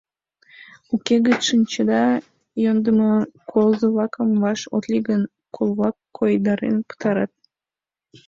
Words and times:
Уке 0.93 1.15
гын, 1.25 1.37
шинчеда, 1.47 2.03
йӧндымӧ: 2.63 3.13
колызо-влакым 3.51 4.29
ваш 4.43 4.59
от 4.75 4.83
лий 4.91 5.03
гын— 5.09 5.21
кол-влак 5.55 5.95
койдарен 6.17 6.77
пытарат. 6.87 7.31